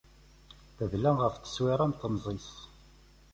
[0.77, 2.51] Tedla ɣef tteswiṛat n temẓi-s.